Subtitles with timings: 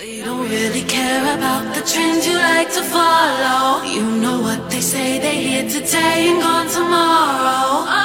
[0.00, 3.82] We don't really care about the trends you like to follow.
[3.84, 7.84] You know what they say, they're here today and gone tomorrow.
[7.84, 8.00] Oh,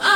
[0.00, 0.14] oh,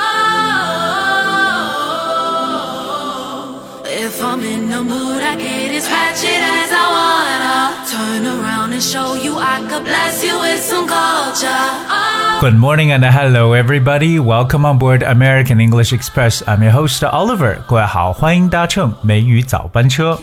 [3.42, 3.82] oh.
[3.84, 7.56] If I'm in the mood, I get as ratchet as I wanna.
[7.90, 8.47] Turn around
[12.40, 14.20] Good morning and hello everybody.
[14.20, 16.44] Welcome on board American English Express.
[16.46, 17.58] I'm your host Oliver.
[17.66, 20.20] 各位好，欢迎搭乘美语早班车。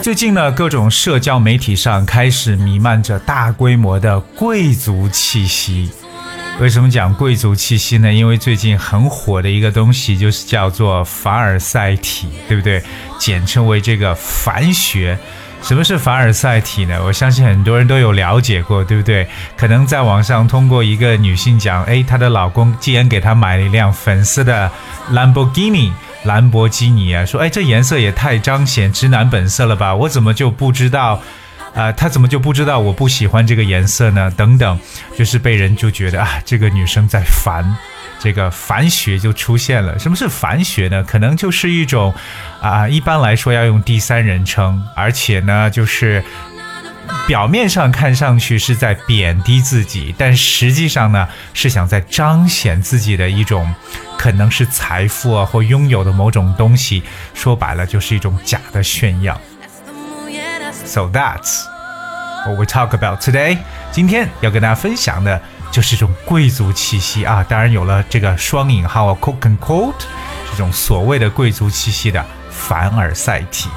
[0.00, 5.90] 最近呢，各种社交媒体上开始弥漫着大规模的贵族气息。
[6.60, 8.10] 为什么讲贵族气息呢？
[8.10, 12.82] 因为最近很火的一个东西就是叫做凡尔赛体，对不对？
[13.18, 15.18] 简称为这个凡学。
[15.62, 16.98] 什么是凡尔赛体呢？
[17.04, 19.28] 我相信很多人都有了解过，对不对？
[19.56, 24.70] 可能在网上通过一个女性讲，诶，她的老公竟然给她买了一辆粉色的
[25.10, 25.92] 兰博基尼。
[26.24, 29.94] 兰博基尼啊，说，哎，这颜色也太彰显直男本色了吧？
[29.94, 31.20] 我怎么就不知道？
[31.74, 34.30] 啊，他怎么就不知道我不喜欢这个颜色呢？
[34.36, 34.80] 等等，
[35.16, 37.62] 就是被人就觉得啊，这个女生在烦，
[38.18, 39.98] 这个反学就出现了。
[39.98, 41.04] 什么是反学呢？
[41.04, 42.14] 可能就是一种
[42.60, 46.22] 啊，一般来说要用第三人称，而且呢，就是
[47.26, 53.72] 表面上看上去是在贬低自己，但实际上呢，是想在彰显自己的一种
[54.18, 57.02] 可能是财富啊或拥有的某种东西。
[57.34, 59.40] 说白了，就是一种假的炫耀。
[60.72, 61.64] So that's
[62.46, 63.58] what we talk about today.
[63.90, 69.94] 今天要跟大家分享的就是这种贵族气息啊，当然有了这个双引号啊 “quote and quote”
[70.50, 73.68] 这种所谓的贵族气息的凡尔赛体。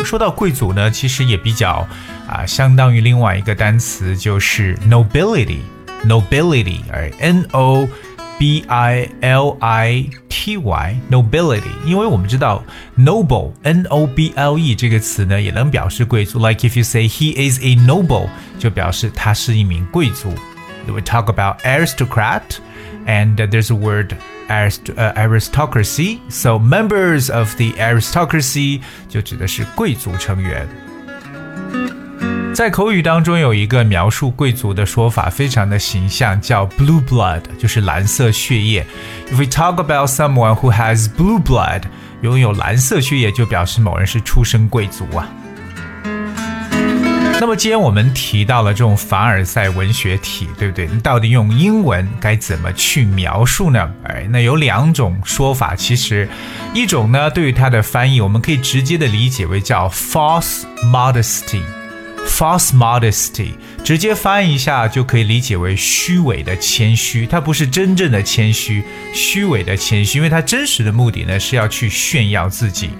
[0.05, 1.87] 说到贵族呢，其实也比较
[2.29, 7.89] 啊，相当于另外一个单词就是 nobility，nobility，哎，n o
[8.40, 11.64] b i l i t y，nobility。
[11.86, 12.64] 因为我们知道
[12.98, 16.40] noble，n o b l e 这个词呢，也能表示贵族。
[16.40, 20.34] Like if you say he is a noble，就表示他是一名贵族。
[20.88, 22.44] We talk about aristocrat,
[23.06, 24.16] and there's a word
[24.48, 26.20] arist uh, aristocracy.
[26.30, 30.68] So members of the aristocracy 就指的是贵族成员。
[32.55, 38.87] 在口语当中有一个描述贵族的说法，非常的形象，叫 blue blood，就是蓝色血液。
[39.31, 41.83] If we talk about someone who has blue blood，
[42.21, 45.27] 拥有蓝色血液，就表示某人是出身贵族啊。
[47.41, 50.87] 那么，既然我们提到了这种凡尔赛文学体，对不对？
[50.87, 53.91] 你到底用英文该怎么去描述呢？
[54.05, 55.75] 哎，那有两种说法。
[55.75, 56.29] 其实，
[56.75, 61.63] 一种呢，对于它的翻译，我们可以直接的理解为叫 false modesty。
[62.27, 63.53] False modesty
[63.85, 72.91] 直接翻译一下就可以理解为虚伪的谦虚，它不是真正的谦虚，虚伪的谦虚，因为它真实的目的呢是要去炫耀自己。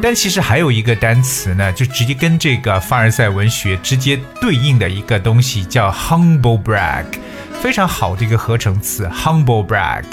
[0.00, 7.04] 但其实还有一个单词呢，就直接跟这个凡尔赛文学直接对应的一个东西叫 humble brag，
[7.60, 10.04] 非常好的一个合成词 humble brag。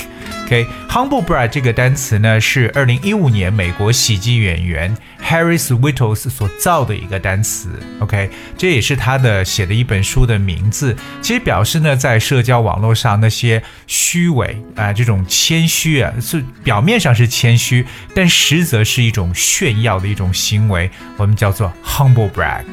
[0.45, 7.69] OK，humble、brag 这个单词呢是二零一五年美国喜剧演员 Harris Wittels 所造的一个单词。
[7.99, 10.95] OK，这也是他的写的一本书的名字。
[11.19, 17.83] 其实表示呢，在社交网络上那些虚伪啊、这种谦虚啊，是表面上是谦虚，
[18.13, 22.65] 但实则是一种炫耀的一种行为，我们叫做 humble brag。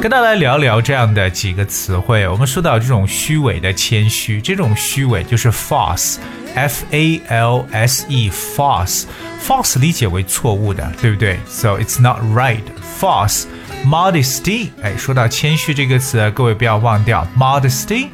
[0.00, 2.28] 跟大家来聊聊这样的几个词汇。
[2.28, 6.18] 我们说到这种虚伪的谦虚，这种虚伪就是 false。
[6.54, 9.06] F A L S E false
[9.44, 12.62] false 理解为错误的，对不对？So it's not right.
[13.00, 13.46] False
[13.84, 18.06] modesty，哎，说到谦虚这个词，各位不要忘掉 modesty。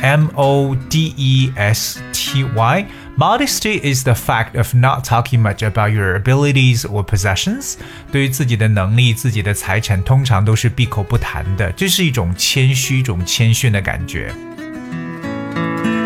[0.00, 2.86] M O D E S T Y.
[3.15, 7.75] Modesty is the fact of not talking much about your abilities or possessions.
[8.11, 14.31] 对于自己的能力、自己的财产，通常都是闭口不谈的，这是一种谦虚、一种谦逊的感觉。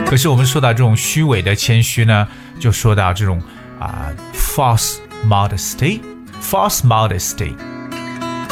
[0.06, 2.28] 可是我们说到这种虚伪的谦虚呢，
[2.60, 3.42] 就说到这种
[3.80, 7.54] 啊、false modesty，false modesty。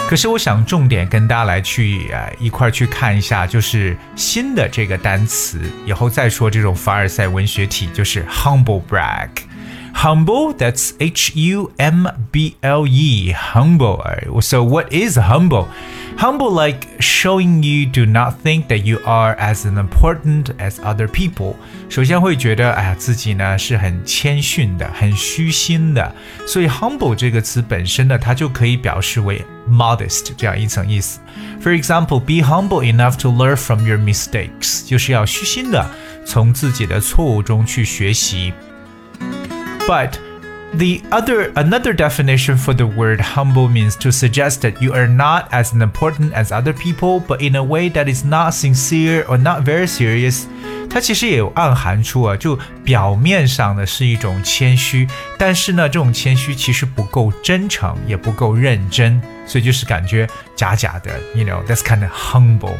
[0.06, 9.31] 可是我想重点跟大家来去呃一块去看一下，就是新的这个单词，以后再说这种凡尔赛文学体，就是 humble brag。
[9.94, 14.01] Humble, that's H U M B L E, humble.
[14.42, 15.68] So, what is humble?
[16.18, 21.56] Humble, like showing you do not think that you are as important as other people.
[21.90, 26.13] 首先会觉得，哎呀，自己呢是很谦逊的，很虚心的。
[26.46, 31.19] 所以，humble 这个词本身呢，它就可以表示为 modest 这样一层意思。
[31.62, 35.90] For example, be humble enough to learn from your mistakes，就是要虚心的
[36.25, 38.54] 从自己的错误中去学习。
[39.88, 40.19] But
[40.74, 45.48] the other another definition for the word humble means to suggest that you are not
[45.51, 49.63] as important as other people, but in a way that is not sincere or not
[49.63, 50.46] very serious.
[50.92, 55.07] 它其实也有暗含出啊，就表面上呢是一种谦虚，
[55.38, 61.12] 但是呢这种谦虚其实不够真诚，也不够认真，所以就是感觉假假的。
[61.36, 62.75] You know, that's kind of humble.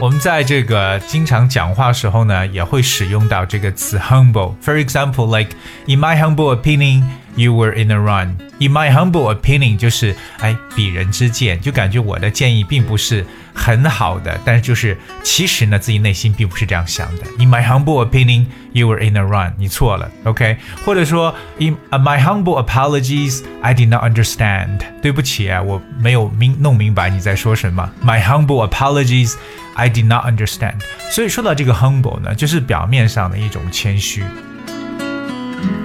[0.00, 4.54] 我们在这个经常讲话时候呢，也会使用到这个词 humble。
[4.62, 5.56] For example, like
[5.86, 7.02] in my humble opinion,
[7.36, 8.36] you were in a run.
[8.58, 17.24] In my humble opinion，就是哎鄙人之见，就感觉我的建议并不是很好的，但是就是其实呢自己内心并不是这样想的。
[17.38, 19.52] In my humble opinion, you were in a run.
[19.58, 20.56] 你错了，OK？
[20.84, 24.80] 或者说 In my humble apologies, I did not understand.
[25.00, 27.90] 对不起啊，我没有明弄明白你在说什么。
[28.04, 29.34] My humble apologies.
[29.74, 30.80] I did not understand。
[31.12, 34.24] 所以说到这个 humble 呢，就是表面上的一种谦虚，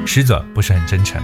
[0.06, 1.22] 实则不是很真诚。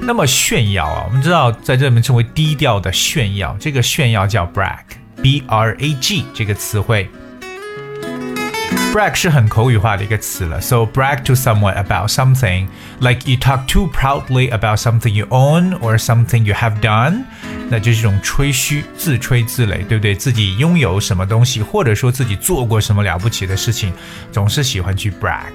[0.00, 7.10] 那么炫耀啊，我们知道在这里面称为低调的炫耀，这个炫耀叫 brag，b r a g 这个词汇。
[8.92, 12.66] brag 是很口语化的一个词了，so brag to someone about something
[13.00, 17.22] like you talk too proudly about something you own or something you have done，
[17.68, 20.14] 那就是一种吹嘘、自吹自擂，对不对？
[20.14, 23.92] 自己拥有什么东西，或者说自己做过什么了不起的事情，
[24.32, 25.52] 总是喜欢去 brag。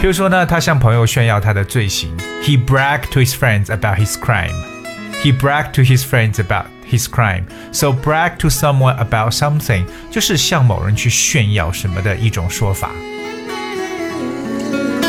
[0.00, 4.54] 比如说呢，他向朋友炫耀他的罪行，he bragged to his friends about his crime。
[5.24, 7.42] He bragged to his friends about his crime.
[7.72, 12.90] So brag to someone about something 就是向某人去炫耀什么的一种说法。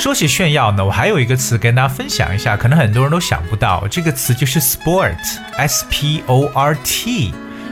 [0.02, 7.32] 说起炫耀呢，我还有一个词跟大家分享一下，可能很多人都想不到，这个词就是 sport，s p o r t。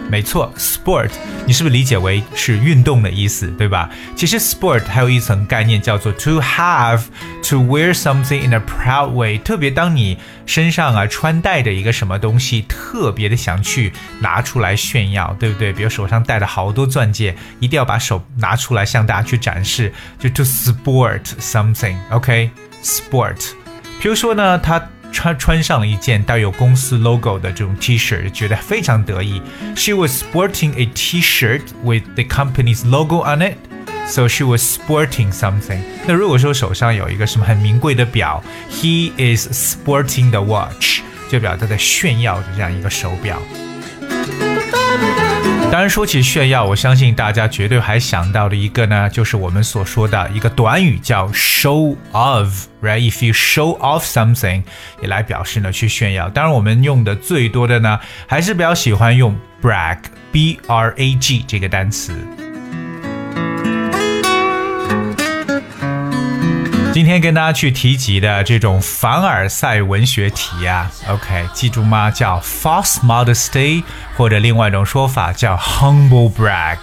[0.10, 1.12] 没错，sport，
[1.46, 3.90] 你是不是理解为是运动的意思，对吧？
[4.16, 7.02] 其实 sport 还有一层概念叫做 to have
[7.44, 9.38] to wear something in a proud way。
[9.38, 15.74] 特别当你身上啊穿戴着一个什么东西，特别的想去拿出来炫耀，对不对？
[15.74, 23.50] 比如手上戴了好多钻戒，一定要把手拿出来向大家去展示，就 to sport something，OK？sport。
[24.02, 24.82] 比如说呢，他。
[25.18, 29.42] 穿穿上了一件带有公司 logo 的这种 T 恤觉得非常得意。
[29.76, 33.58] She was sporting a T-shirt with the company's logo on it,
[34.08, 35.80] so she was sporting something。
[36.06, 41.00] 那如果说手上有一个什么很名贵的表，He is sporting the watch，
[41.32, 43.42] 就表示他在炫耀着这样一个手表。
[45.78, 54.64] 当然，说起炫耀，我相信大家绝对还想到了一个呢，就是我们所说的一个短语，叫 show off，right？If you show off something，
[55.04, 56.30] 也来表示呢去炫耀。
[56.32, 62.12] 当然，我们用的最多的呢，还是比较喜欢用 brag，b r a g 这个单词。
[66.98, 72.10] 今天跟大家去提及的这种凡尔赛文学体呀，OK，记住吗？
[72.10, 73.84] 叫 false modesty，
[74.16, 76.80] 或者另外一种说法叫 humble brag。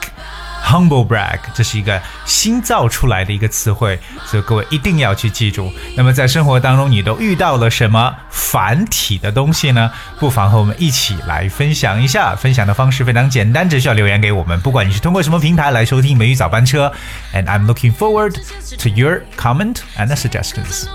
[0.64, 5.71] Humble brag，这是一个新造出来的一个词汇，所以各位一定要去记住。
[5.94, 9.90] 那么在生活当中，你都遇到了什么繁体的东西呢？
[10.18, 12.35] 不妨和我们一起来分享一下。
[12.35, 14.59] 分享的方式非常简单，只需要留言给我们。
[14.61, 16.90] 不管你是通过什么平台来收听美语早班车
[17.35, 18.35] ，and I'm looking forward
[18.78, 20.87] to your comment and suggestions.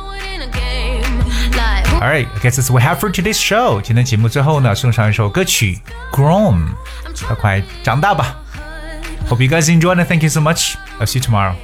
[2.02, 3.80] All right, I guess that's we have for today's show.
[3.82, 5.80] 今天节目最后呢，送上一首歌曲
[6.16, 6.70] 《Grown》，
[7.28, 8.36] 快快长大吧。
[9.30, 10.76] Hope you guys enjoyed and thank you so much.
[11.00, 11.56] I'll see you tomorrow.